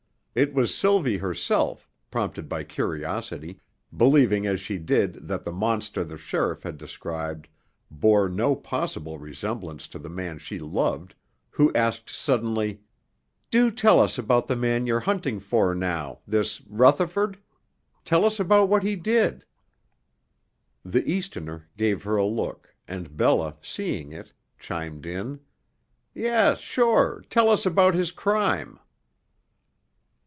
[0.33, 3.59] It was Sylvie herself, prompted by curiosity,
[3.97, 7.49] believing as she did that the monster the sheriff had described
[7.91, 11.15] bore no possible resemblance to the man she loved,
[11.49, 12.79] who asked suddenly:
[13.49, 17.37] "Do tell us about the man you're hunting for now this Rutherford?
[18.05, 19.43] Tell us about what he did."
[20.85, 25.41] The Easterner gave her a look, and Bella, seeing it, chimed in:
[26.15, 27.21] "Yes, sure.
[27.29, 28.79] Tell us about his crime."